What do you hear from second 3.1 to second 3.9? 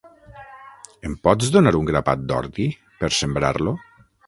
sembrar-lo?